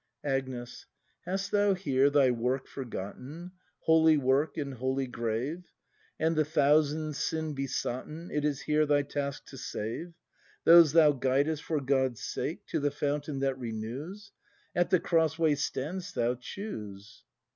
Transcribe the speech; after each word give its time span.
Agnes. 0.25 0.87
Hast 1.25 1.51
thou 1.51 1.75
here 1.75 2.09
thy 2.09 2.31
work 2.31 2.65
forgotten, 2.65 3.51
Holy 3.81 4.17
work— 4.17 4.57
and 4.57 4.73
holy 4.73 5.05
grave? 5.05 5.65
And 6.19 6.35
the 6.35 6.43
thousands 6.43 7.19
sin 7.19 7.53
besotten. 7.53 8.31
It 8.31 8.43
is 8.43 8.61
here 8.61 8.87
thy 8.87 9.03
task 9.03 9.45
to 9.49 9.59
save— 9.59 10.15
Those 10.63 10.93
thou 10.93 11.11
guidest 11.11 11.63
for 11.63 11.79
God's 11.79 12.23
sake 12.23 12.65
To 12.69 12.79
the 12.79 12.89
Fountain 12.89 13.41
that 13.41 13.59
renews? 13.59 14.31
At 14.75 14.89
the 14.89 14.99
cross 14.99 15.37
way 15.37 15.53
stand'st 15.53 16.15
thou: 16.15 16.33
choose! 16.33 17.23